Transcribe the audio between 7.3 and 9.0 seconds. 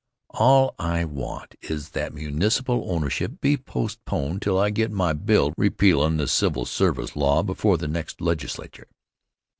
before the next legislature.